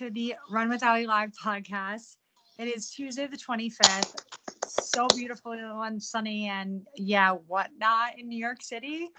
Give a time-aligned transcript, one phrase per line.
[0.00, 2.16] to the Run with Ali Live podcast.
[2.58, 4.24] It is Tuesday, the 25th.
[4.66, 9.10] So beautiful and sunny, and yeah, whatnot in New York City.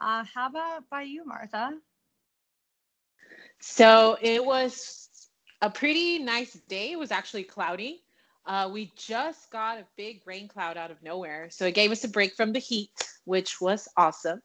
[0.00, 1.72] Uh, how about by you, Martha?
[3.58, 5.08] So it was
[5.60, 6.92] a pretty nice day.
[6.92, 8.04] It was actually cloudy.
[8.46, 11.48] Uh, we just got a big rain cloud out of nowhere.
[11.50, 12.92] So it gave us a break from the heat,
[13.24, 14.40] which was awesome.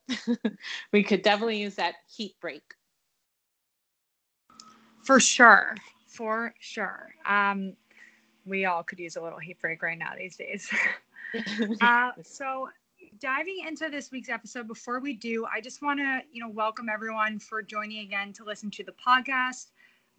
[0.92, 2.64] we could definitely use that heat break.
[5.04, 5.76] For sure.
[6.08, 7.14] For sure.
[7.26, 7.74] Um,
[8.46, 10.70] we all could use a little heat break right now these days.
[11.82, 12.70] uh, so
[13.20, 16.88] diving into this week's episode before we do i just want to you know welcome
[16.90, 19.68] everyone for joining again to listen to the podcast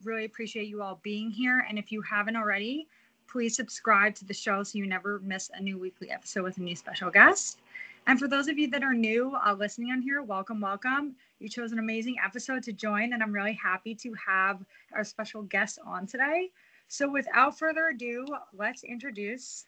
[0.05, 2.87] really appreciate you all being here and if you haven't already
[3.27, 6.62] please subscribe to the show so you never miss a new weekly episode with a
[6.62, 7.61] new special guest
[8.06, 11.14] and for those of you that are new uh, listening on here welcome welcome
[11.45, 15.43] you chose an amazing episode to join and i'm really happy to have our special
[15.43, 16.51] guest on today
[16.89, 19.67] so without further ado let's introduce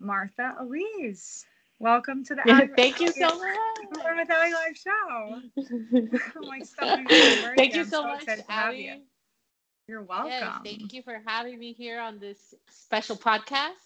[0.00, 1.44] martha Eliz
[1.80, 3.56] Welcome to the yeah, Thank you so much.
[3.90, 5.40] For the Live show.
[6.36, 6.66] I'm like
[7.56, 8.84] Thank you so, so much, Ali.
[8.84, 9.00] You.
[9.88, 10.28] You're welcome.
[10.28, 13.80] Yes, thank you for having me here on this special podcast.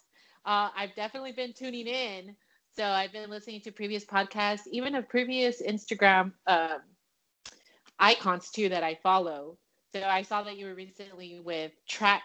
[0.45, 2.35] Uh, I've definitely been tuning in.
[2.77, 6.81] So I've been listening to previous podcasts, even of previous Instagram um,
[7.99, 9.59] icons too that I follow.
[9.93, 12.23] So I saw that you were recently with Track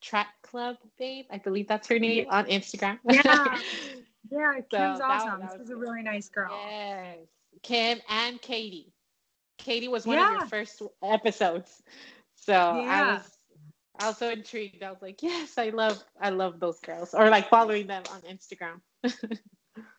[0.00, 1.24] Track Club Babe.
[1.30, 2.98] I believe that's her name on Instagram.
[3.08, 3.58] Yeah.
[4.30, 5.40] Yeah, Kim's so awesome.
[5.40, 6.50] That, that was a really nice girl.
[6.68, 7.16] Yes.
[7.62, 8.92] Kim and Katie.
[9.58, 10.34] Katie was one yeah.
[10.34, 11.82] of your first episodes.
[12.34, 12.62] So yeah.
[12.62, 13.38] I was
[14.00, 14.82] I was so intrigued.
[14.82, 17.14] I was like, yes, I love I love those girls.
[17.14, 18.80] Or like following them on Instagram.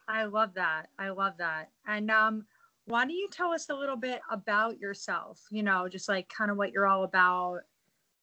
[0.07, 0.89] I love that.
[0.97, 1.69] I love that.
[1.88, 2.45] And um
[2.89, 5.41] why don't you tell us a little bit about yourself?
[5.51, 7.59] You know, just like kind of what you're all about.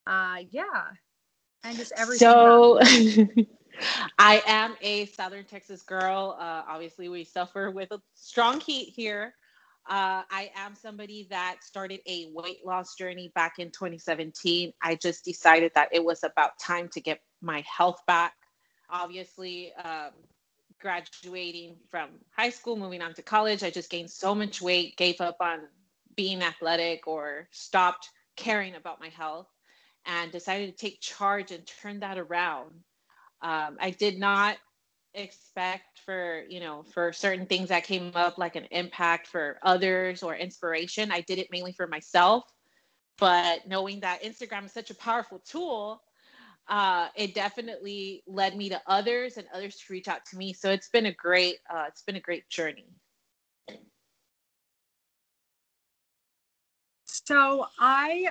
[0.07, 0.85] Uh yeah.
[1.65, 2.19] And just everything.
[2.19, 2.79] So
[4.19, 6.37] I am a Southern Texas girl.
[6.39, 9.35] Uh, obviously, we suffer with a strong heat here.
[9.89, 14.73] Uh, I am somebody that started a weight loss journey back in 2017.
[14.83, 18.35] I just decided that it was about time to get my health back.
[18.91, 20.11] Obviously, um,
[20.81, 25.21] graduating from high school, moving on to college, I just gained so much weight, gave
[25.21, 25.61] up on
[26.17, 29.49] being athletic, or stopped caring about my health,
[30.07, 32.73] and decided to take charge and turn that around.
[33.43, 34.57] Um, I did not
[35.15, 40.23] expect for you know for certain things that came up like an impact for others
[40.23, 41.11] or inspiration.
[41.11, 42.45] I did it mainly for myself
[43.19, 46.03] but knowing that instagram is such a powerful tool
[46.69, 50.71] uh, it definitely led me to others and others to reach out to me so
[50.71, 52.87] it's been a great uh, it's been a great journey
[57.05, 58.29] so i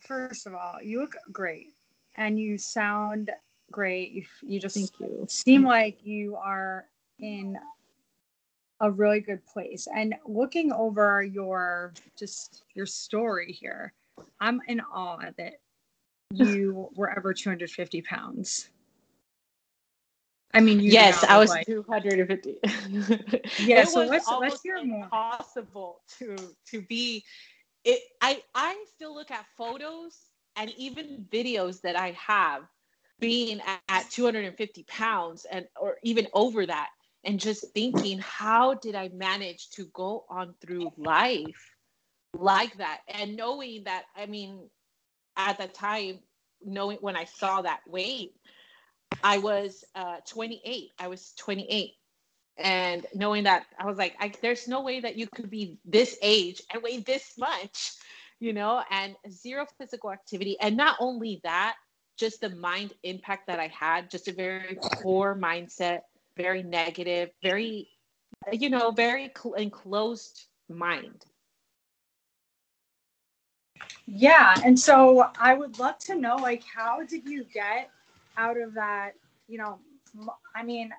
[0.00, 1.72] first of all you look great
[2.16, 3.30] and you sound
[3.70, 4.12] great.
[4.12, 5.26] You, you just Thank you.
[5.28, 6.86] seem like you are
[7.18, 7.58] in
[8.80, 9.88] a really good place.
[9.94, 13.92] And looking over your just your story here,
[14.40, 15.54] I'm in awe that
[16.32, 18.70] you were ever 250 pounds.
[20.54, 22.58] I mean, yes, I was like, 250.
[23.64, 26.36] yeah, it so what's what's your impossible to
[26.70, 27.24] to be
[27.84, 30.18] it I I still look at photos
[30.56, 32.62] and even videos that I have
[33.20, 36.88] being at, at 250 pounds and or even over that
[37.24, 41.76] and just thinking how did i manage to go on through life
[42.34, 44.68] like that and knowing that i mean
[45.36, 46.18] at the time
[46.64, 48.32] knowing when i saw that weight
[49.22, 51.92] i was uh, 28 i was 28
[52.58, 56.16] and knowing that i was like I, there's no way that you could be this
[56.22, 57.92] age and weigh this much
[58.40, 61.76] you know and zero physical activity and not only that
[62.16, 66.00] just the mind impact that I had, just a very poor mindset,
[66.36, 67.88] very negative, very,
[68.52, 71.24] you know, very cl- enclosed mind.
[74.06, 74.54] Yeah.
[74.64, 77.90] And so I would love to know, like, how did you get
[78.36, 79.12] out of that?
[79.48, 79.78] You know,
[80.54, 80.92] I mean,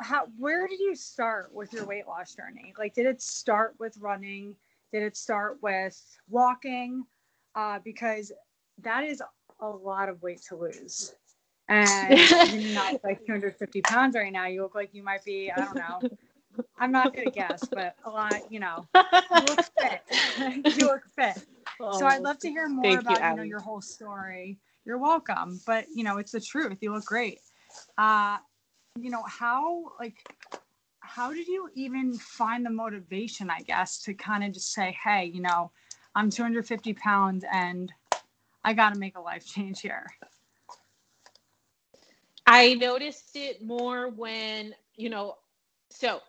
[0.00, 2.74] how, where did you start with your weight loss journey?
[2.78, 4.56] Like, did it start with running?
[4.92, 7.04] Did it start with walking?
[7.54, 8.32] Uh, because
[8.82, 9.22] that is
[9.60, 11.14] a lot of weight to lose.
[11.68, 12.18] And
[12.52, 14.46] you're not like 250 pounds right now.
[14.46, 16.08] You look like you might be, I don't know.
[16.78, 20.02] I'm not gonna guess, but a lot, you know, you look fit.
[20.76, 21.44] you look fit.
[21.80, 24.58] Oh, so I'd love to hear more about you, you know your whole story.
[24.84, 26.78] You're welcome, but you know it's the truth.
[26.80, 27.40] You look great.
[27.98, 28.38] Uh,
[28.98, 30.16] you know how like
[31.00, 33.50] how did you even find the motivation?
[33.50, 35.70] I guess to kind of just say, hey, you know,
[36.14, 37.92] I'm 250 pounds and
[38.64, 40.06] I got to make a life change here?
[42.46, 45.36] I noticed it more when, you know,
[45.90, 46.20] so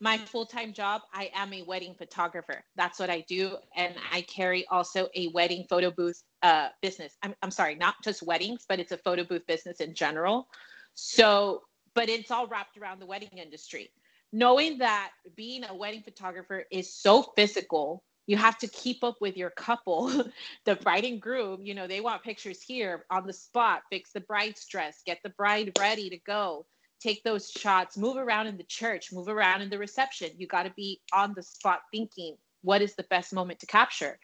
[0.00, 2.64] my full-time job i am a wedding photographer.
[2.76, 7.16] That's what i do and i carry also a wedding photo booth uh, business.
[7.22, 10.48] I'm, I'm sorry not just weddings but it's a photo booth business in general.
[10.94, 11.62] So
[11.94, 13.90] but it's all wrapped around the wedding industry.
[14.32, 19.38] Knowing that being a wedding photographer is so physical you have to keep up with
[19.38, 20.08] your couple
[20.66, 21.64] the bride and groom.
[21.64, 25.30] You know they want pictures here on the spot fix the bride's dress get the
[25.30, 26.66] bride ready to go
[27.00, 30.30] take those shots, move around in the church, move around in the reception.
[30.36, 34.18] You got to be on the spot thinking, what is the best moment to capture?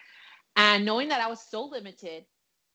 [0.56, 2.24] And knowing that I was so limited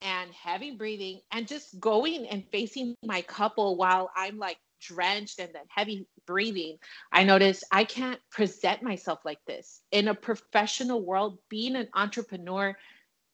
[0.02, 5.54] and heavy breathing and just going and facing my couple while I'm like drenched and
[5.54, 6.78] then heavy breathing,
[7.12, 9.82] I noticed I can't present myself like this.
[9.92, 12.76] In a professional world, being an entrepreneur,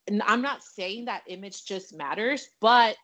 [0.07, 2.97] and I'm not saying that image just matters, but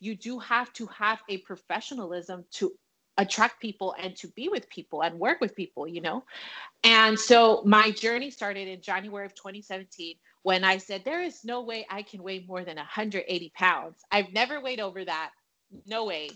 [0.00, 2.72] you do have to have a professionalism to
[3.16, 6.24] attract people and to be with people and work with people, you know?
[6.82, 11.62] And so my journey started in January of 2017 when I said, There is no
[11.62, 14.00] way I can weigh more than 180 pounds.
[14.10, 15.30] I've never weighed over that.
[15.86, 16.30] No way.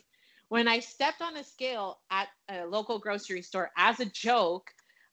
[0.49, 4.71] When I stepped on a scale at a local grocery store as a joke,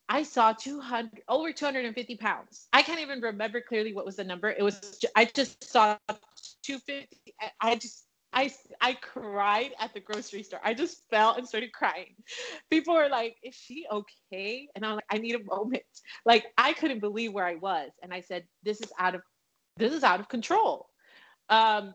[0.08, 2.68] I saw 200 over 250 pounds.
[2.72, 4.50] I can't even remember clearly what was the number.
[4.50, 5.98] It was I just saw
[6.64, 7.34] 250.
[7.60, 10.60] I just I I cried at the grocery store.
[10.64, 12.16] I just fell and started crying.
[12.70, 15.84] People were like, "Is she okay?" And I'm like, "I need a moment."
[16.26, 19.22] Like I couldn't believe where I was, and I said, "This is out of
[19.78, 20.90] this is out of control."
[21.50, 21.94] Um,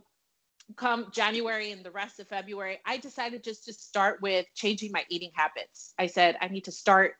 [0.77, 5.05] come January and the rest of February, I decided just to start with changing my
[5.11, 5.95] eating habits.
[5.99, 7.15] I said I need to start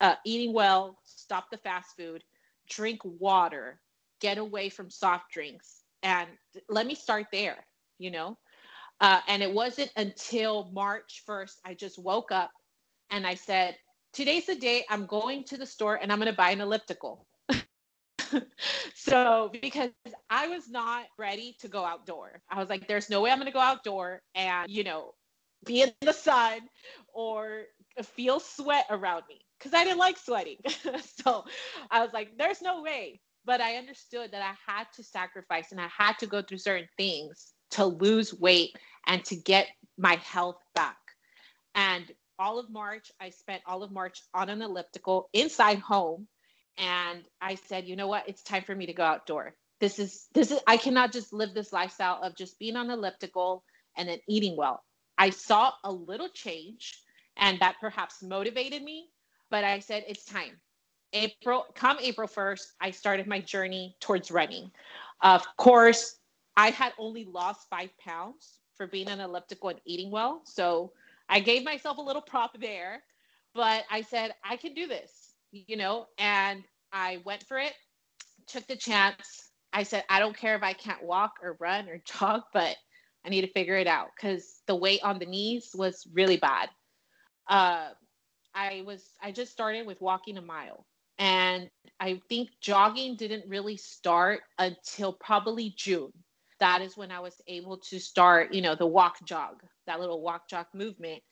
[0.00, 2.24] uh, eating well, stop the fast food,
[2.68, 3.80] drink water,
[4.20, 6.28] get away from soft drinks, and
[6.68, 7.66] let me start there
[8.00, 8.36] you know?
[9.00, 12.50] Uh, and it wasn't until March 1st, I just woke up
[13.10, 13.76] and I said,
[14.12, 17.28] Today's the day I'm going to the store and I'm going to buy an elliptical.
[18.94, 19.90] so, because
[20.28, 23.46] I was not ready to go outdoor, I was like, There's no way I'm going
[23.46, 25.14] to go outdoor and, you know,
[25.64, 26.60] be in the sun
[27.14, 27.64] or
[28.02, 30.56] feel sweat around me because I didn't like sweating.
[31.24, 31.44] so
[31.90, 33.20] I was like, there's no way.
[33.44, 36.88] But I understood that I had to sacrifice and I had to go through certain
[36.96, 38.76] things to lose weight
[39.06, 39.68] and to get
[39.98, 40.96] my health back.
[41.74, 46.26] And all of March, I spent all of March on an elliptical inside home.
[46.78, 48.28] And I said, you know what?
[48.28, 49.54] It's time for me to go outdoor.
[49.80, 53.64] This is, this is, I cannot just live this lifestyle of just being on elliptical
[53.96, 54.82] and then eating well.
[55.18, 57.02] I saw a little change
[57.36, 59.08] and that perhaps motivated me,
[59.50, 60.60] but I said, it's time.
[61.12, 64.70] April, come April 1st, I started my journey towards running.
[65.22, 66.19] Of course,
[66.56, 70.42] I had only lost five pounds for being an elliptical and eating well.
[70.44, 70.92] So
[71.28, 73.02] I gave myself a little prop there,
[73.54, 77.74] but I said, I can do this, you know, and I went for it,
[78.46, 79.50] took the chance.
[79.72, 82.76] I said, I don't care if I can't walk or run or jog, but
[83.24, 86.68] I need to figure it out because the weight on the knees was really bad.
[87.48, 87.90] Uh,
[88.54, 90.86] I was, I just started with walking a mile.
[91.18, 91.68] And
[92.00, 96.12] I think jogging didn't really start until probably June
[96.60, 100.22] that is when I was able to start, you know, the walk jog, that little
[100.22, 101.22] walk jog movement.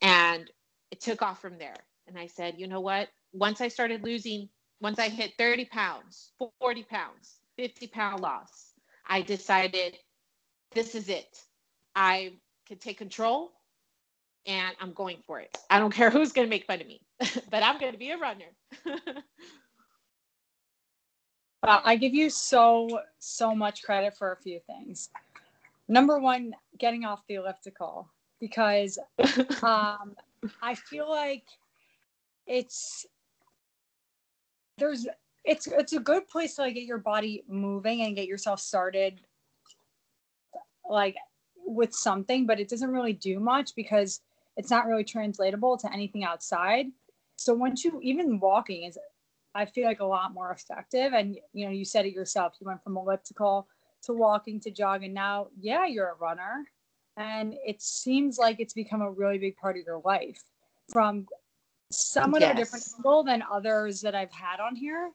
[0.00, 0.50] And
[0.90, 1.76] it took off from there.
[2.06, 3.08] And I said, you know what?
[3.32, 4.48] Once I started losing,
[4.80, 8.72] once I hit 30 pounds, 40 pounds, 50 pound loss,
[9.06, 9.96] I decided
[10.72, 11.38] this is it.
[11.94, 12.32] I
[12.66, 13.52] can take control
[14.46, 15.56] and I'm going for it.
[15.68, 17.00] I don't care who's going to make fun of me,
[17.50, 18.46] but I'm going to be a runner.
[21.62, 25.10] Uh, I give you so, so much credit for a few things.
[25.88, 28.08] Number one, getting off the elliptical
[28.40, 28.98] because
[29.62, 30.14] um,
[30.62, 31.44] I feel like
[32.46, 33.06] it's
[34.78, 35.06] there's
[35.44, 39.20] it's it's a good place to like get your body moving and get yourself started
[40.88, 41.16] like
[41.66, 44.20] with something, but it doesn't really do much because
[44.56, 46.86] it's not really translatable to anything outside.
[47.36, 48.98] So once you even walking is
[49.54, 51.12] I feel like a lot more effective.
[51.12, 52.54] And you know, you said it yourself.
[52.60, 53.66] You went from elliptical
[54.02, 55.12] to walking to jogging.
[55.12, 56.64] Now, yeah, you're a runner,
[57.16, 60.42] and it seems like it's become a really big part of your life
[60.88, 61.26] from
[61.90, 62.50] somewhat yes.
[62.50, 65.10] of a different angle than others that I've had on here.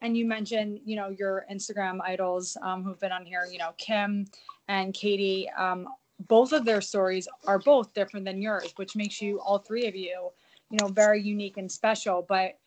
[0.00, 3.46] And you mentioned, you know, your Instagram idols um, who've been on here.
[3.50, 4.26] You know, Kim
[4.68, 5.48] and Katie.
[5.58, 5.88] Um,
[6.26, 9.94] both of their stories are both different than yours, which makes you all three of
[9.94, 10.30] you,
[10.70, 12.24] you know, very unique and special.
[12.28, 12.58] But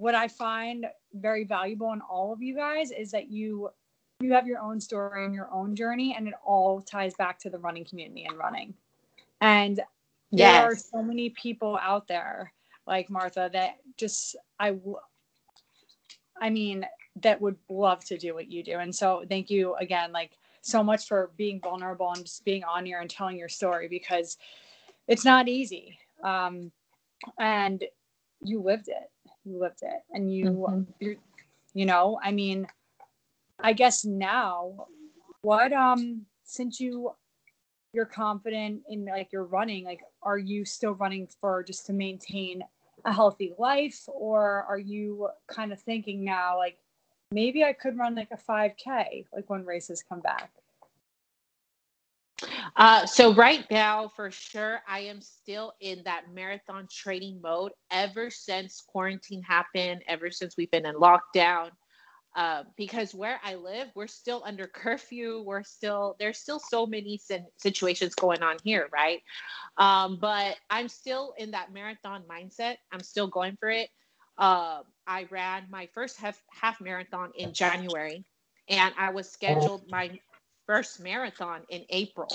[0.00, 3.68] what I find very valuable in all of you guys is that you
[4.18, 7.50] you have your own story and your own journey, and it all ties back to
[7.50, 8.72] the running community and running.
[9.42, 9.80] And
[10.30, 10.62] yes.
[10.62, 12.50] there are so many people out there
[12.86, 14.74] like Martha that just I
[16.40, 16.86] I mean
[17.20, 18.78] that would love to do what you do.
[18.78, 22.86] And so thank you again like so much for being vulnerable and just being on
[22.86, 24.38] here and telling your story because
[25.08, 25.98] it's not easy.
[26.24, 26.72] Um,
[27.38, 27.84] and
[28.42, 29.10] you lived it.
[29.44, 30.02] You lived it.
[30.12, 30.82] And you mm-hmm.
[31.00, 31.16] you
[31.74, 32.66] you know, I mean
[33.58, 34.86] I guess now
[35.42, 37.12] what um since you
[37.92, 42.62] you're confident in like you're running like are you still running for just to maintain
[43.04, 46.78] a healthy life or are you kind of thinking now like
[47.32, 50.50] maybe i could run like a 5k like when races come back
[52.76, 58.30] uh, so right now for sure i am still in that marathon training mode ever
[58.30, 61.70] since quarantine happened ever since we've been in lockdown
[62.36, 65.42] uh, because where I live, we're still under curfew.
[65.44, 67.20] We're still there's still so many
[67.56, 69.20] situations going on here, right?
[69.78, 72.76] Um, but I'm still in that marathon mindset.
[72.92, 73.90] I'm still going for it.
[74.38, 78.24] Uh, I ran my first half half marathon in January,
[78.68, 80.20] and I was scheduled my
[80.66, 82.28] first marathon in April.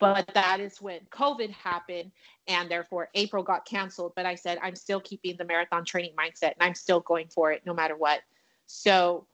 [0.00, 2.10] But that is when COVID happened,
[2.48, 4.12] and therefore April got canceled.
[4.16, 7.52] But I said I'm still keeping the marathon training mindset, and I'm still going for
[7.52, 8.20] it no matter what.
[8.66, 9.26] So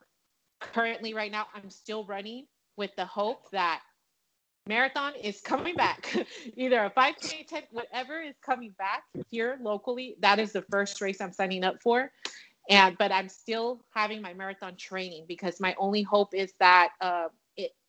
[0.61, 2.47] currently, right now, I'm still running
[2.77, 3.81] with the hope that
[4.67, 6.15] marathon is coming back.
[6.57, 10.17] Either a 5K, 10, whatever is coming back here locally.
[10.21, 12.11] That is the first race I'm signing up for.
[12.69, 17.29] And but I'm still having my marathon training because my only hope is that uh,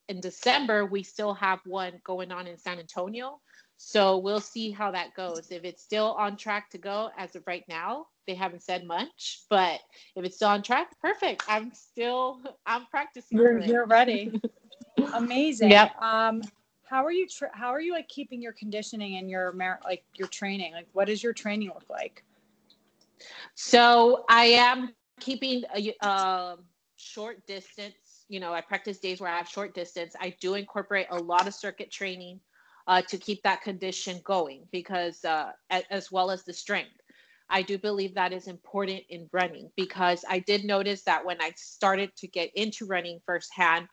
[0.09, 3.39] in December we still have one going on in San Antonio.
[3.77, 5.51] So we'll see how that goes.
[5.51, 9.43] If it's still on track to go as of right now, they haven't said much,
[9.49, 9.79] but
[10.15, 11.43] if it's still on track, perfect.
[11.47, 13.37] I'm still I'm practicing.
[13.37, 14.31] You're, you're ready.
[15.13, 15.69] Amazing.
[15.71, 16.01] Yep.
[16.01, 16.41] Um,
[16.89, 17.27] how are you?
[17.27, 20.73] Tra- how are you like keeping your conditioning and your mar- like your training?
[20.73, 22.23] Like, what does your training look like?
[23.55, 26.57] So I am keeping a, a
[26.95, 27.93] short distance.
[28.29, 30.15] You know, I practice days where I have short distance.
[30.19, 32.39] I do incorporate a lot of circuit training
[32.87, 36.91] uh, to keep that condition going because uh, as well as the strength.
[37.49, 41.53] I do believe that is important in running because I did notice that when I
[41.55, 43.87] started to get into running firsthand,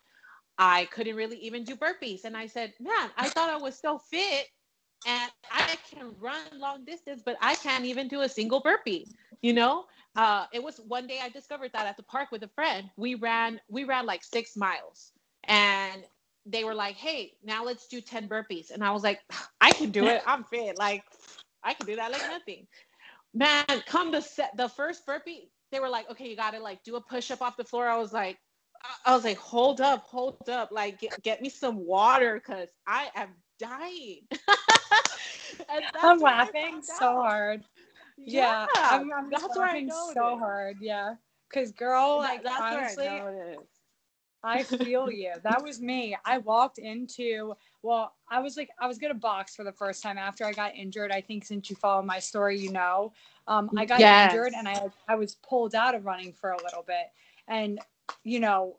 [0.58, 2.24] I couldn't really even do burpees.
[2.24, 4.48] And I said, man, I thought I was so fit
[5.06, 9.06] and I can run long distance, but I can't even do a single burpee.
[9.42, 9.84] You know,
[10.16, 12.90] uh, it was one day I discovered that at the park with a friend.
[12.96, 15.12] We ran, we ran like six miles,
[15.44, 16.04] and
[16.46, 19.20] they were like, "Hey, now let's do ten burpees," and I was like,
[19.60, 20.22] "I can do it.
[20.26, 20.78] I'm fit.
[20.78, 21.04] Like,
[21.62, 22.66] I can do that like nothing."
[23.34, 26.96] man, come to set the first burpee, they were like, okay, you gotta like do
[26.96, 27.88] a push up off the floor.
[27.88, 28.38] I was like,
[29.04, 33.10] I was like, hold up, hold up, like get, get me some water because I
[33.14, 34.20] am dying.
[36.02, 37.64] I'm laughing so hard.
[38.16, 40.76] Yeah, yeah I'm, I'm that's laughing so hard.
[40.80, 41.14] Yeah,
[41.48, 43.56] because girl, like that, honestly, I,
[44.42, 45.32] I feel you.
[45.42, 46.16] That was me.
[46.24, 47.54] I walked into
[47.84, 50.74] well, I was like, I was gonna box for the first time after I got
[50.74, 51.12] injured.
[51.12, 53.12] I think since you follow my story, you know,
[53.46, 54.32] um, I got yes.
[54.32, 57.12] injured and I I was pulled out of running for a little bit,
[57.48, 57.78] and
[58.22, 58.76] you know,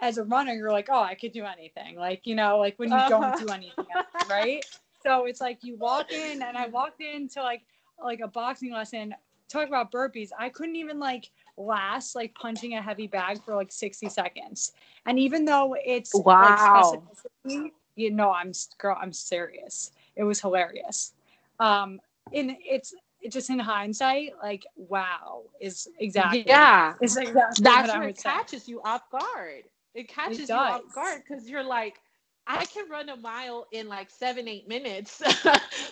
[0.00, 1.96] as a runner, you're like, oh, I could do anything.
[1.96, 3.08] Like you know, like when you uh-huh.
[3.08, 4.64] don't do anything, else, right?
[5.02, 7.62] So it's like you walk in, and I walked into like
[8.02, 9.14] like a boxing lesson.
[9.48, 10.28] Talk about burpees.
[10.38, 14.72] I couldn't even like last like punching a heavy bag for like 60 seconds.
[15.06, 17.02] And even though it's wow.
[17.44, 21.12] Like, you know i'm girl i'm serious it was hilarious
[21.58, 22.00] um
[22.32, 28.08] in it's it just in hindsight like wow is exactly yeah it's exactly that's where
[28.08, 28.72] it catches say.
[28.72, 29.64] you off guard
[29.94, 32.00] it catches it you off guard because you're like
[32.46, 35.20] i can run a mile in like seven eight minutes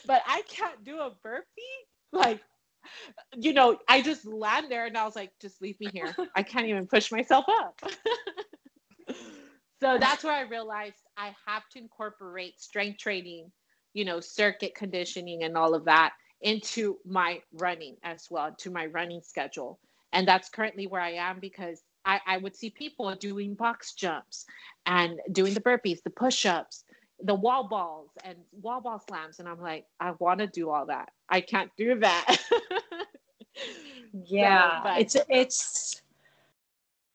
[0.06, 1.44] but i can't do a burpee
[2.12, 2.40] like
[3.36, 6.42] you know i just land there and i was like just leave me here i
[6.42, 7.80] can't even push myself up
[9.80, 13.50] so that's where I realized I have to incorporate strength training,
[13.94, 18.86] you know, circuit conditioning and all of that into my running as well, to my
[18.86, 19.78] running schedule.
[20.12, 24.46] And that's currently where I am because I, I would see people doing box jumps
[24.86, 26.84] and doing the burpees, the push ups,
[27.22, 29.38] the wall balls, and wall ball slams.
[29.38, 31.10] And I'm like, I want to do all that.
[31.28, 32.36] I can't do that.
[34.12, 34.78] yeah.
[34.78, 36.02] So, but, it's, it's,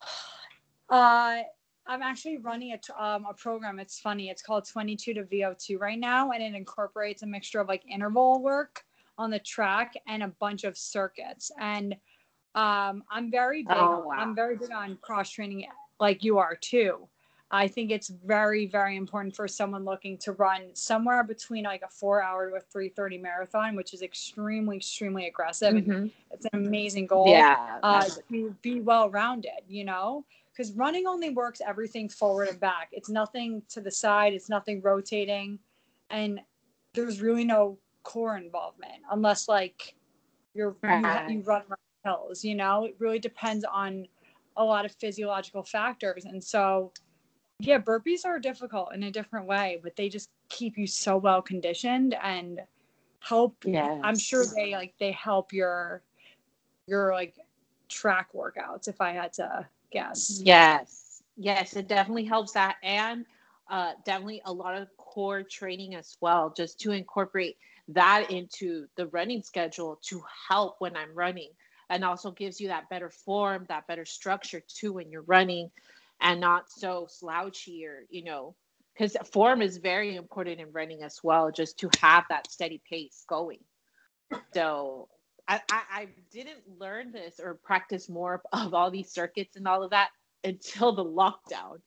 [0.89, 1.41] uh,
[1.85, 3.79] I'm actually running a, um, a program.
[3.79, 4.29] It's funny.
[4.29, 8.41] It's called 22 to VO2 right now, and it incorporates a mixture of like interval
[8.41, 8.83] work
[9.17, 11.51] on the track and a bunch of circuits.
[11.59, 11.93] And
[12.55, 13.77] um, I'm very big.
[13.77, 14.15] Oh, wow.
[14.17, 15.65] I'm very big on cross training,
[15.99, 17.07] like you are too.
[17.53, 21.87] I think it's very, very important for someone looking to run somewhere between like a
[21.87, 25.75] four hour to a 330 marathon, which is extremely, extremely aggressive.
[25.75, 26.11] Mhm.
[26.31, 27.27] It's an amazing goal.
[27.27, 27.79] Yeah.
[27.83, 30.25] Uh, to be well rounded, you know?
[30.51, 32.89] Because running only works everything forward and back.
[32.91, 35.59] It's nothing to the side, it's nothing rotating.
[36.09, 36.41] And
[36.95, 39.93] there's really no core involvement unless like
[40.55, 41.29] you're you, Right.
[41.29, 41.63] you run
[42.03, 42.85] hills, you know?
[42.85, 44.07] It really depends on
[44.57, 46.25] a lot of physiological factors.
[46.25, 46.91] And so
[47.65, 51.41] yeah, burpees are difficult in a different way, but they just keep you so well
[51.41, 52.59] conditioned and
[53.19, 53.99] help yeah.
[54.03, 56.03] I'm sure they like they help your
[56.87, 57.35] your like
[57.87, 60.41] track workouts if I had to guess.
[60.43, 61.23] Yes.
[61.37, 62.75] Yes, it definitely helps that.
[62.83, 63.25] And
[63.69, 69.07] uh, definitely a lot of core training as well, just to incorporate that into the
[69.07, 71.49] running schedule to help when I'm running.
[71.89, 75.69] And also gives you that better form, that better structure too when you're running
[76.23, 78.55] and not so slouchy or, you know,
[78.93, 83.25] because form is very important in running as well, just to have that steady pace
[83.27, 83.59] going.
[84.53, 85.09] So
[85.47, 89.83] I, I, I didn't learn this or practice more of all these circuits and all
[89.83, 90.09] of that
[90.43, 91.79] until the lockdown.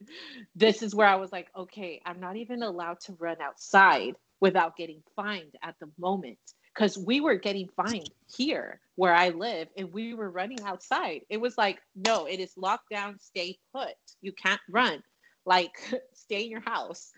[0.54, 4.76] This is where I was like, okay, I'm not even allowed to run outside without
[4.76, 6.38] getting fined at the moment.
[6.76, 11.22] Because we were getting fined here where I live and we were running outside.
[11.30, 13.94] It was like, no, it is lockdown, stay put.
[14.20, 15.02] You can't run.
[15.46, 15.72] Like,
[16.12, 17.12] stay in your house.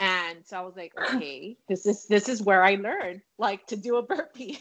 [0.00, 3.76] And so I was like, okay, this is this is where I learned like to
[3.76, 4.58] do a burpee.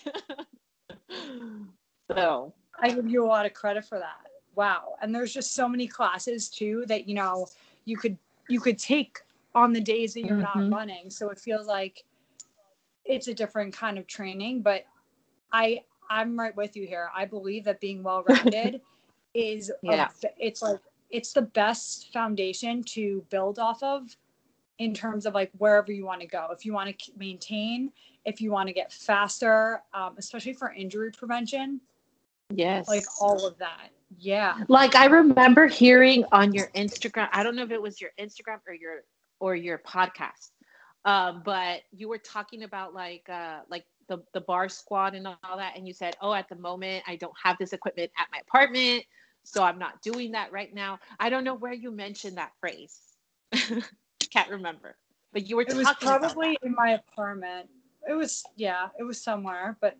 [2.15, 4.27] so I give you a lot of credit for that.
[4.55, 4.95] Wow.
[5.01, 7.47] And there's just so many classes too that you know
[7.85, 9.19] you could you could take
[9.55, 10.55] on the days that you're Mhm.
[10.55, 11.09] not running.
[11.09, 12.03] So it feels like
[13.05, 14.85] it's a different kind of training, but
[15.51, 17.09] I I'm right with you here.
[17.15, 18.81] I believe that being well rounded
[19.33, 20.09] is a- Yeah.
[20.37, 24.15] it's like it's the best foundation to build off of
[24.79, 26.47] in terms of like wherever you want to go.
[26.51, 27.91] If you want to maintain,
[28.25, 31.79] if you want to get faster, um, especially for injury prevention,
[32.53, 33.89] yes, like all of that.
[34.17, 34.57] Yeah.
[34.67, 37.27] like I remember hearing on your Instagram.
[37.31, 39.03] I don't know if it was your Instagram or your
[39.39, 40.51] or your podcast,
[41.05, 45.57] um, but you were talking about like uh, like the the bar squad and all
[45.57, 48.39] that, and you said, "Oh, at the moment, I don't have this equipment at my
[48.39, 49.05] apartment,
[49.43, 52.99] so I'm not doing that right now." I don't know where you mentioned that phrase.
[54.31, 54.97] Can't remember,
[55.31, 57.69] but you were It was probably in my apartment.
[58.09, 59.97] It was yeah, it was somewhere, but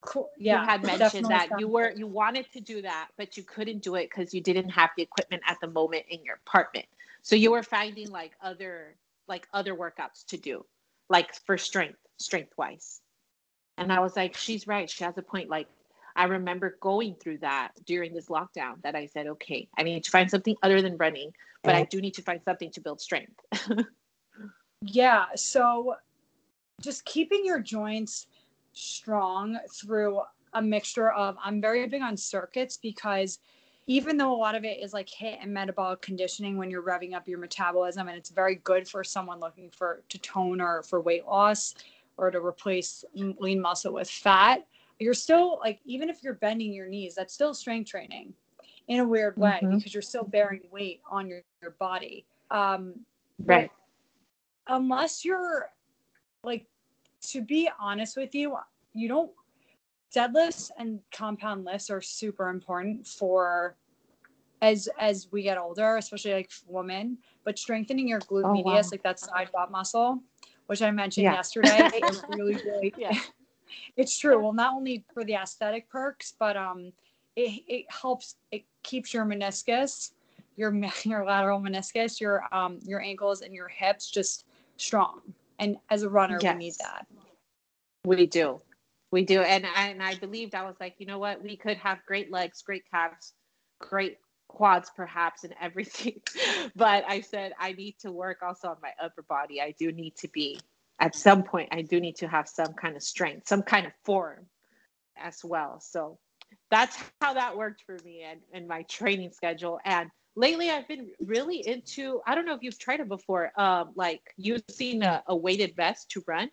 [0.00, 0.30] cool.
[0.36, 0.60] Yeah.
[0.60, 3.96] you had mentioned that you were you wanted to do that but you couldn't do
[3.96, 6.86] it because you didn't have the equipment at the moment in your apartment
[7.22, 8.96] so you were finding like other
[9.30, 10.66] like other workouts to do
[11.08, 13.00] like for strength strength wise
[13.78, 14.90] and i was like she's right.
[14.90, 15.48] She has a point.
[15.48, 15.68] Like
[16.14, 20.10] i remember going through that during this lockdown that i said okay i need to
[20.10, 21.30] find something other than running
[21.62, 23.40] but i do need to find something to build strength.
[24.82, 25.26] Yeah.
[25.36, 25.96] So
[26.80, 28.26] just keeping your joints
[28.72, 30.22] strong through
[30.54, 33.38] a mixture of I'm very big on circuits because
[33.90, 37.12] even though a lot of it is like HIIT and metabolic conditioning when you're revving
[37.12, 41.00] up your metabolism and it's very good for someone looking for to tone or for
[41.00, 41.74] weight loss
[42.16, 44.64] or to replace lean muscle with fat
[45.00, 48.32] you're still like even if you're bending your knees that's still strength training
[48.86, 49.78] in a weird way Mhm.
[49.78, 52.94] because you're still bearing weight on your, your body um
[53.44, 53.72] right
[54.68, 55.68] unless you're
[56.44, 56.64] like
[57.22, 58.56] to be honest with you
[58.92, 59.32] you don't
[60.14, 63.76] deadlifts and compound lifts are super important for
[64.62, 68.90] as as we get older especially like women but strengthening your glute Oh, medius wow.
[68.92, 70.22] like that side butt muscle
[70.66, 71.34] which i mentioned Yeah.
[71.34, 73.18] yesterday it really really yeah
[73.96, 76.92] it's true well not only for the aesthetic perks but um
[77.36, 80.12] it, it helps it keeps your meniscus
[80.56, 84.44] your your lateral meniscus your um your ankles and your hips just
[84.76, 85.20] strong
[85.58, 87.06] and as a runner we need that
[88.04, 88.60] We do.
[89.12, 89.42] We do.
[89.42, 91.42] And I, and I believed I was like, you know what?
[91.42, 93.34] We could have great legs, great calves,
[93.80, 94.18] great
[94.50, 96.20] quads, perhaps, and everything.
[96.76, 99.60] but I said, I need to work also on my upper body.
[99.60, 100.60] I do need to be,
[101.00, 103.92] at some point, I do need to have some kind of strength, some kind of
[104.04, 104.46] form
[105.16, 105.80] as well.
[105.80, 106.18] So
[106.70, 109.78] that's how that worked for me and, and my training schedule.
[109.84, 113.92] And lately, I've been really into, I don't know if you've tried it before, um,
[113.96, 116.50] like using a, a weighted vest to run.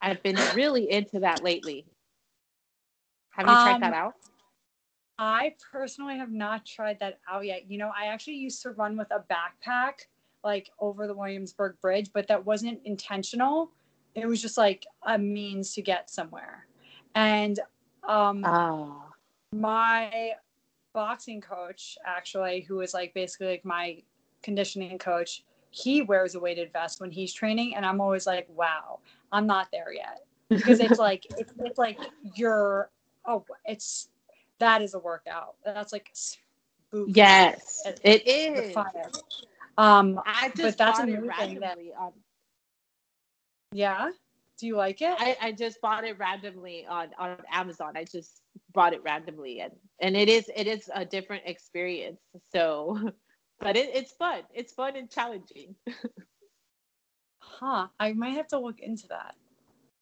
[0.00, 1.86] I've been really into that lately.
[3.30, 4.14] Have you tried Um, that out?
[5.18, 7.70] I personally have not tried that out yet.
[7.70, 10.06] You know, I actually used to run with a backpack
[10.44, 13.70] like over the Williamsburg Bridge, but that wasn't intentional.
[14.14, 16.66] It was just like a means to get somewhere.
[17.14, 17.58] And
[18.06, 19.02] um Oh,
[19.52, 20.32] my
[20.92, 24.02] boxing coach actually who was like basically like my
[24.42, 29.00] conditioning coach, he wears a weighted vest when he's training, and I'm always like, wow,
[29.32, 31.98] I'm not there yet because it's like it's, it's like
[32.34, 32.90] you're
[33.26, 34.08] oh it's
[34.58, 35.56] that is a workout.
[35.64, 37.12] That's like spooky.
[37.12, 38.76] Yes, it, it is.
[39.78, 41.78] Um, I just but that's a new thing that.
[41.98, 42.12] On,
[43.72, 44.10] yeah.
[44.58, 45.14] Do you like it?
[45.18, 47.92] I, I just bought it randomly on, on Amazon.
[47.94, 48.40] I just
[48.72, 52.20] bought it randomly and and it is it is a different experience.
[52.52, 52.98] So
[53.60, 54.42] but it, it's fun.
[54.54, 55.74] It's fun and challenging.
[57.38, 57.88] huh.
[58.00, 59.34] I might have to look into that.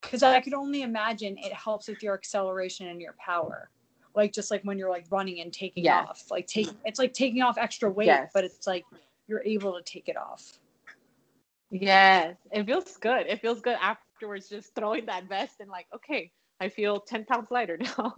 [0.03, 3.71] Because I could only imagine it helps with your acceleration and your power.
[4.15, 6.07] Like just like when you're like running and taking yes.
[6.09, 6.25] off.
[6.31, 8.31] Like take it's like taking off extra weight, yes.
[8.33, 8.85] but it's like
[9.27, 10.59] you're able to take it off.
[11.71, 12.37] Yes.
[12.53, 13.27] It feels good.
[13.27, 17.51] It feels good afterwards just throwing that vest and like, okay, I feel 10 pounds
[17.51, 18.15] lighter now.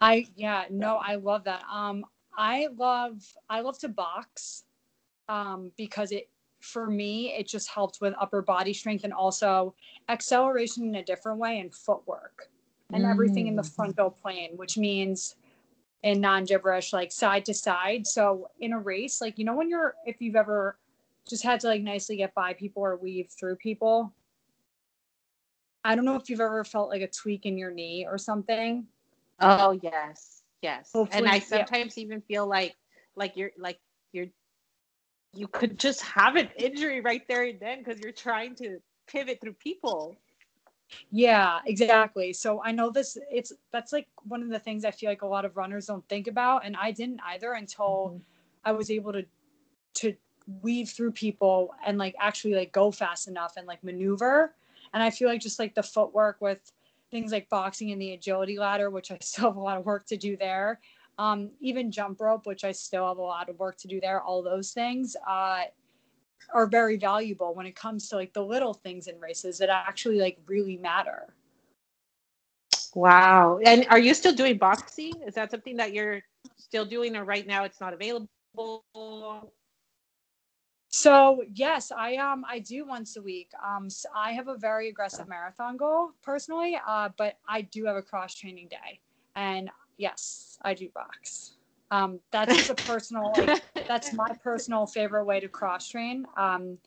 [0.00, 1.62] I yeah, no, I love that.
[1.72, 2.04] Um
[2.36, 4.64] I love I love to box
[5.28, 6.28] um because it
[6.60, 9.74] for me it just helps with upper body strength and also
[10.08, 12.48] acceleration in a different way and footwork
[12.94, 13.10] and mm.
[13.10, 13.74] everything in the mm.
[13.74, 15.34] frontal plane, which means
[16.02, 18.06] in non-gibberish like side to side.
[18.06, 20.78] So in a race, like you know when you're if you've ever
[21.28, 24.12] just had to like nicely get by people or weave through people.
[25.84, 28.86] I don't know if you've ever felt like a tweak in your knee or something.
[29.40, 30.90] Oh yes, yes.
[30.94, 32.04] Hopefully, and I sometimes yeah.
[32.04, 32.74] even feel like
[33.16, 33.78] like you're like
[34.12, 34.26] you're
[35.34, 39.40] you could just have an injury right there and then because you're trying to pivot
[39.40, 40.16] through people.
[41.10, 42.32] Yeah, exactly.
[42.32, 45.26] So I know this it's that's like one of the things I feel like a
[45.26, 48.18] lot of runners don't think about and I didn't either until mm-hmm.
[48.64, 49.24] I was able to
[49.94, 50.14] to
[50.62, 54.54] weave through people and like actually like go fast enough and like maneuver.
[54.92, 56.72] And I feel like just like the footwork with
[57.10, 60.06] things like boxing and the agility ladder, which I still have a lot of work
[60.06, 60.80] to do there.
[61.16, 64.20] Um, even jump rope, which I still have a lot of work to do there.
[64.20, 65.62] All those things uh,
[66.52, 70.18] are very valuable when it comes to like the little things in races that actually
[70.18, 71.34] like really matter.
[72.94, 73.58] Wow.
[73.64, 75.14] And are you still doing boxing?
[75.26, 76.22] Is that something that you're
[76.56, 78.28] still doing or right now it's not available?
[80.88, 83.50] So yes, I um I do once a week.
[83.64, 87.96] Um, so I have a very aggressive marathon goal personally, uh, but I do have
[87.96, 89.00] a cross training day,
[89.34, 91.56] and yes, I do box.
[91.90, 93.32] Um, that's just a personal.
[93.36, 96.26] Like, that's my personal favorite way to cross train.
[96.36, 96.78] Um,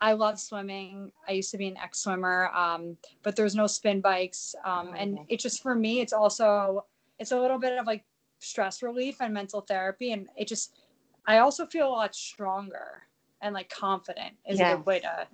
[0.00, 1.10] I love swimming.
[1.26, 5.18] I used to be an ex swimmer, um, but there's no spin bikes, um, and
[5.28, 6.84] it just for me, it's also
[7.18, 8.04] it's a little bit of like
[8.38, 10.78] stress relief and mental therapy, and it just
[11.26, 13.02] I also feel a lot stronger
[13.40, 14.72] and like confident is yes.
[14.72, 15.26] a good way to,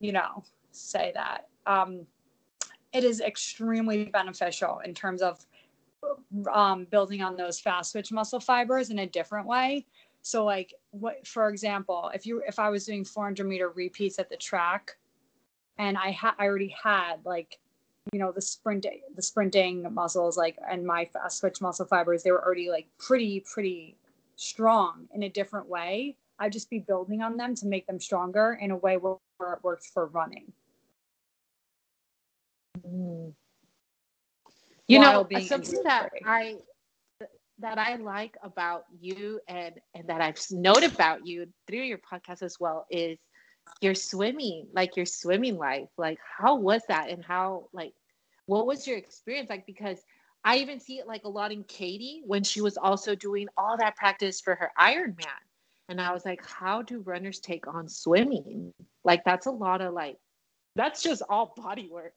[0.00, 1.48] you know, say that.
[1.66, 2.06] Um,
[2.92, 5.44] it is extremely beneficial in terms of
[6.52, 9.84] um, building on those fast twitch muscle fibers in a different way.
[10.26, 14.28] So, like, what, for example, if you if I was doing 400 meter repeats at
[14.28, 14.96] the track,
[15.78, 17.60] and I had I already had like,
[18.12, 22.32] you know, the sprinting the sprinting muscles like and my fast twitch muscle fibers, they
[22.32, 23.96] were already like pretty pretty
[24.34, 26.16] strong in a different way.
[26.40, 29.52] I'd just be building on them to make them stronger in a way where, where
[29.52, 30.52] it works for running.
[32.84, 33.32] Mm.
[34.88, 36.56] You know, something that I
[37.58, 42.42] that I like about you and and that I've noted about you through your podcast
[42.42, 43.18] as well is
[43.80, 45.88] your swimming, like your swimming life.
[45.96, 47.92] Like, how was that, and how like
[48.46, 49.66] what was your experience like?
[49.66, 49.98] Because
[50.44, 53.76] I even see it like a lot in Katie when she was also doing all
[53.78, 55.26] that practice for her Ironman.
[55.88, 58.72] And I was like, how do runners take on swimming?
[59.04, 60.18] Like, that's a lot of like,
[60.76, 62.12] that's just all body work.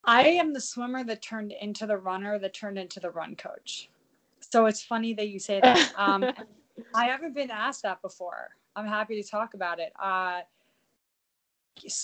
[0.10, 3.92] I am the swimmer that turned into the runner that turned into the run coach.
[4.40, 5.94] So it's funny that you say that.
[6.00, 6.26] Um,
[6.96, 8.50] I haven't been asked that before.
[8.76, 9.94] I'm happy to talk about it.
[10.02, 10.40] Uh,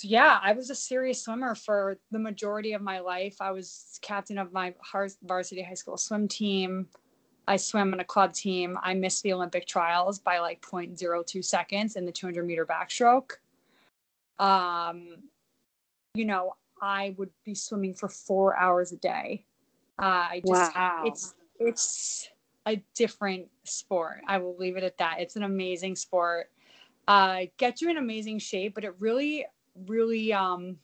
[0.03, 3.37] yeah, I was a serious swimmer for the majority of my life.
[3.39, 4.75] I was captain of my
[5.23, 6.87] varsity high school swim team.
[7.47, 8.77] I swam on a club team.
[8.83, 13.31] I missed the Olympic trials by like 0.02 seconds in the 200 meter backstroke.
[14.37, 15.23] Um,
[16.13, 16.53] you know,
[16.85, 19.47] I would be swimming for four hours a day.
[19.97, 21.03] Uh, I just, wow.
[21.07, 22.29] it's, it's
[22.67, 24.21] a different sport.
[24.27, 25.15] I will leave it at that.
[25.19, 26.51] It's an amazing sport.
[27.07, 29.45] Uh, get you in amazing shape, but it really,
[29.87, 30.77] really, um,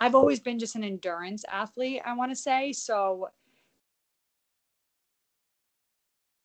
[0.00, 2.72] I've always been just an endurance athlete, I want to say.
[2.72, 3.28] So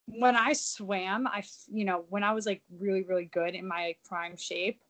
[0.05, 3.95] when I swam, I, you know, when I was like really, really good in my
[4.05, 4.82] prime shape,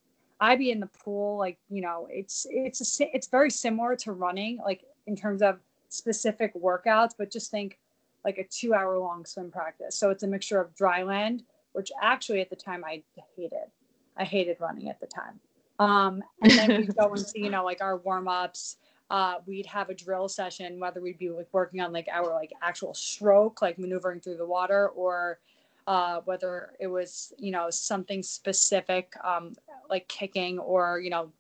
[0.44, 1.38] I'd be in the pool.
[1.38, 5.60] Like, you know, it's, it's, a, it's very similar to running, like in terms of
[5.88, 7.80] specific workouts, but just think
[8.26, 9.96] like a two hour long swim practice.
[9.96, 13.04] So it's a mixture of dry land, which actually at the time I
[13.38, 13.72] hated.
[14.18, 15.40] I hated running at the time.
[15.80, 18.78] Um, and then we'd go into, you know, like our warm ups.
[19.10, 22.52] Uh, we'd have a drill session, whether we'd be like working on like our like
[22.62, 25.40] actual stroke, like maneuvering through the water, or
[25.88, 29.56] uh, whether it was, you know, something specific, um,
[29.90, 31.32] like kicking or, you know,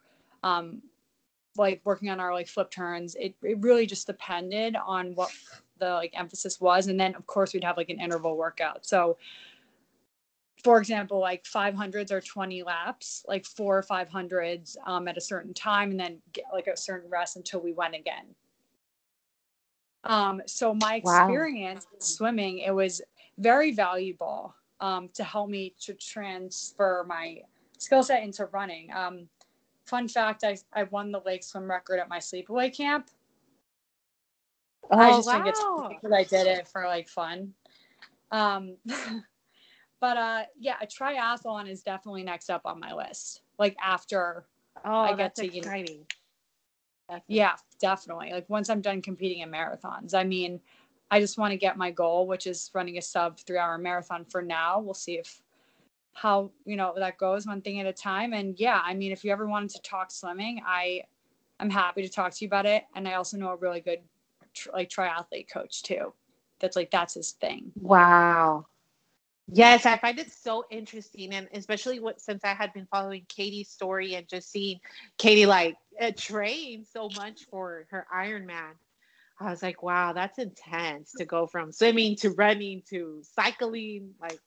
[0.43, 0.81] um,
[1.55, 3.15] like working on our like flip turns.
[3.15, 5.31] It, it really just depended on what
[5.79, 6.87] the like emphasis was.
[6.87, 8.85] And then of course we'd have like an interval workout.
[8.85, 9.17] So
[10.63, 15.53] for example, like 500s or 20 laps, like four or 500s um, at a certain
[15.53, 18.27] time, and then get like a certain rest until we went again.
[20.05, 21.97] Um, so my experience wow.
[21.99, 23.01] swimming, it was
[23.37, 27.41] very valuable um, to help me to transfer my
[27.77, 28.91] skill set into running.
[28.93, 29.27] Um,
[29.85, 33.09] fun fact, I, I won the lake swim record at my sleepaway camp.
[34.91, 35.33] Oh, I just wow.
[35.33, 37.53] think it's because I did it for like fun.
[38.31, 38.75] Um,
[40.01, 43.41] but uh, yeah, a triathlon is definitely next up on my list.
[43.57, 44.45] Like after
[44.83, 46.05] oh, I get to exciting.
[47.09, 48.31] You know, yeah, definitely.
[48.31, 50.59] Like once I'm done competing in marathons, I mean,
[51.11, 54.25] I just want to get my goal, which is running a sub three hour marathon
[54.25, 54.79] for now.
[54.79, 55.41] We'll see if
[56.13, 58.33] how you know that goes one thing at a time.
[58.33, 61.03] And yeah i mean if you ever wanted to talk swimming i
[61.59, 62.83] i'm happy to talk to you about it.
[62.95, 63.99] And i also know a really good
[64.71, 66.13] like triathlete coach too.
[66.59, 67.71] That's like that's his thing.
[67.79, 68.67] Wow.
[69.51, 71.33] Yes i find it so interesting.
[71.33, 74.79] And especially what since i had been following katie's story and just seeing
[75.17, 78.73] katie like uh, train so much for her ironman
[79.39, 84.39] i was like wow that's intense to go from swimming to running to cycling like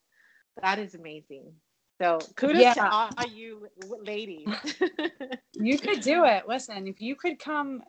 [0.62, 1.52] that is amazing.
[2.00, 2.74] So kudos yeah.
[2.74, 3.68] to all you
[4.04, 4.48] ladies.
[5.54, 6.48] you could do it.
[6.48, 7.82] Listen, if you could come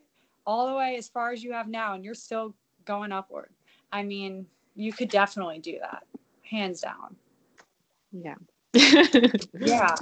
[0.45, 2.55] all the way as far as you have now and you're still
[2.86, 3.51] going upward,
[3.91, 6.03] I mean, you could definitely do that.
[6.43, 7.15] Hands down.
[8.12, 8.36] Yeah.
[9.60, 9.95] yeah.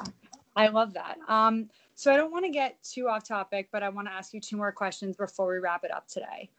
[0.55, 1.17] I love that.
[1.27, 4.33] Um, so I don't want to get too off topic, but I want to ask
[4.33, 6.49] you two more questions before we wrap it up today.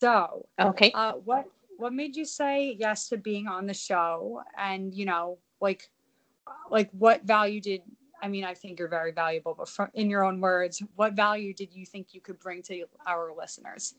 [0.00, 0.90] So, okay.
[0.94, 1.46] Uh, what
[1.78, 4.42] what made you say yes to being on the show?
[4.56, 5.90] And you know like
[6.70, 7.82] like what value did
[8.22, 11.52] i mean i think you're very valuable but from, in your own words what value
[11.54, 13.94] did you think you could bring to our listeners?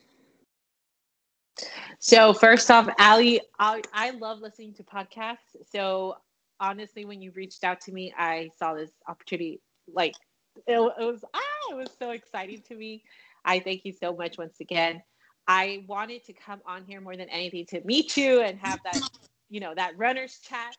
[2.00, 5.56] So first off ali i, I love listening to podcasts.
[5.72, 6.18] So
[6.60, 9.62] honestly when you reached out to me i saw this opportunity
[9.94, 10.16] like
[10.68, 11.40] it, it was ah
[11.72, 13.04] it was so exciting to me.
[13.46, 15.02] I thank you so much once again
[15.48, 19.02] I wanted to come on here more than anything to meet you and have that,
[19.50, 20.76] you know, that runner's chat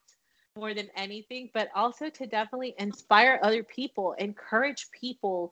[0.56, 5.50] more than anything, but also to definitely inspire other people, encourage people,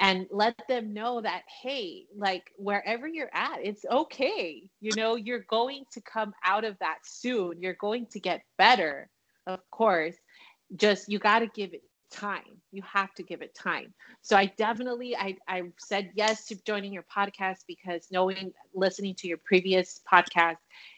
[0.00, 4.62] and let them know that, hey, like wherever you're at, it's okay.
[4.80, 7.60] You know, you're going to come out of that soon.
[7.60, 9.10] You're going to get better,
[9.46, 10.16] of course.
[10.74, 12.60] Just you got to give it time.
[12.72, 13.94] You have to give it time.
[14.22, 19.28] So i definitely i i said yes to joining your podcast because knowing listening to
[19.28, 20.56] your previous podcast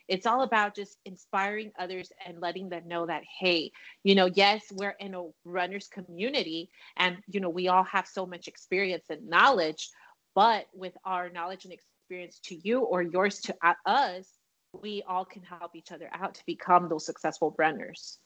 [0.08, 3.70] it's all about just inspiring others and letting them know that hey
[4.04, 8.26] you know yes we're in a runners community and you know we all have so
[8.26, 9.90] much experience and knowledge
[10.34, 14.38] but with our knowledge and experience to you or yours to uh, us
[14.82, 18.18] we all can help each other out to become those successful runners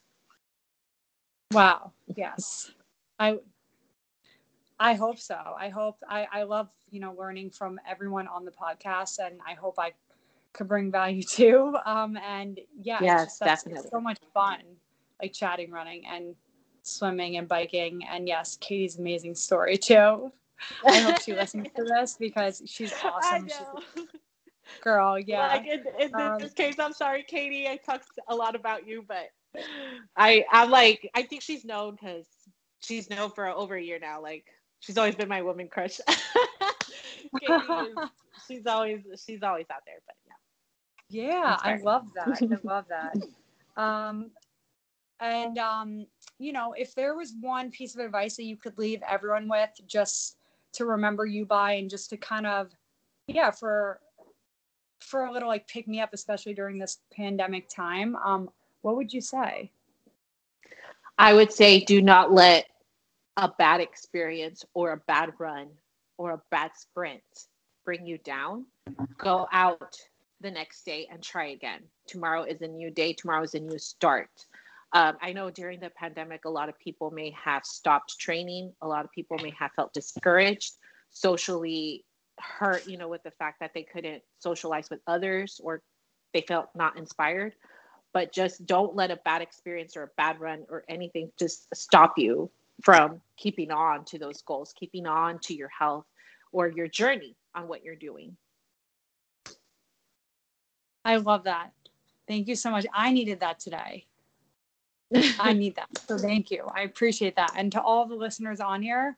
[1.53, 1.93] Wow.
[2.15, 2.71] Yes.
[3.19, 3.39] I
[4.79, 5.39] I hope so.
[5.59, 9.55] I hope I, I love, you know, learning from everyone on the podcast and I
[9.55, 9.93] hope I
[10.53, 11.77] could bring value too.
[11.85, 13.91] Um and yeah, yes, it's just, definitely.
[13.91, 14.61] So much fun,
[15.21, 16.35] like chatting, running and
[16.83, 18.05] swimming and biking.
[18.05, 20.33] And yes, Katie's amazing story too.
[20.87, 23.49] I hope she listens to this because she's awesome.
[23.49, 24.05] She's
[24.81, 25.49] girl, yeah.
[25.49, 27.69] Like in, in um, this case, I'm sorry, Katie.
[27.69, 29.31] I talked a lot about you, but
[30.17, 32.27] I I'm like I think she's known because
[32.81, 34.23] she's known for over a year now.
[34.23, 34.45] Like
[34.81, 36.01] she's always been my woman crush.
[37.43, 37.63] is,
[38.49, 40.33] she's always she's always out there, but yeah.
[41.09, 42.43] Yeah, I love that.
[42.43, 43.17] I love that.
[43.81, 44.31] Um,
[45.21, 46.07] and um,
[46.39, 49.71] you know, if there was one piece of advice that you could leave everyone with,
[49.87, 50.37] just
[50.75, 52.71] to remember you by, and just to kind of,
[53.27, 54.01] yeah, for
[55.01, 58.51] for a little like pick me up, especially during this pandemic time, um,
[58.87, 59.73] what would you say?
[61.19, 62.67] I would say do not let
[63.37, 65.67] a bad experience or a bad run
[66.19, 67.21] or a bad sprint
[67.85, 68.65] bring you down.
[69.19, 69.99] Go out
[70.41, 71.81] the next day and try again.
[72.07, 74.31] Tomorrow is a new day, tomorrow is a new start.
[74.93, 78.87] Um, I know during the pandemic, a lot of people may have stopped training, a
[78.87, 80.75] lot of people may have felt discouraged,
[81.11, 82.05] socially
[82.39, 85.83] hurt, you know, with the fact that they couldn't socialize with others or
[86.33, 87.53] they felt not inspired.
[88.17, 92.15] But just don't let a bad experience or a bad run or anything just stop
[92.17, 92.51] you
[92.83, 96.07] from keeping on to those goals, keeping on to your health
[96.51, 98.35] or your journey on what you're doing.
[101.05, 101.73] I love that.
[102.27, 102.87] Thank you so much.
[102.95, 104.07] I needed that today.
[105.39, 105.89] I need that.
[106.09, 106.71] So thank you.
[106.75, 107.53] I appreciate that.
[107.55, 109.15] And to all the listeners on here,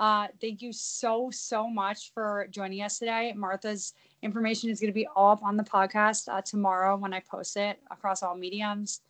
[0.00, 3.34] uh, thank you so, so much for joining us today.
[3.36, 7.20] Martha's information is going to be all up on the podcast uh, tomorrow when I
[7.20, 9.02] post it across all mediums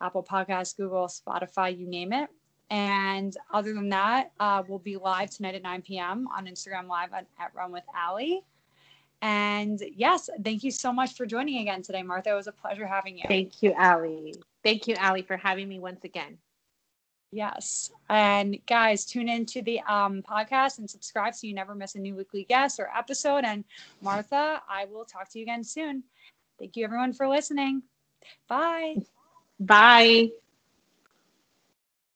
[0.00, 2.30] Apple Podcasts, Google, Spotify, you name it.
[2.70, 6.28] And other than that, uh, we'll be live tonight at 9 p.m.
[6.34, 8.42] on Instagram Live at, at Run with Allie.
[9.20, 12.30] And yes, thank you so much for joining again today, Martha.
[12.30, 13.24] It was a pleasure having you.
[13.28, 14.34] Thank you, Allie.
[14.62, 16.38] Thank you, Allie, for having me once again.
[17.32, 17.92] Yes.
[18.08, 22.16] And guys, tune into the um, podcast and subscribe so you never miss a new
[22.16, 23.44] weekly guest or episode.
[23.44, 23.64] And
[24.02, 26.04] Martha, I will talk to you again soon.
[26.58, 27.82] Thank you, everyone, for listening.
[28.48, 28.96] Bye.
[29.58, 30.30] Bye.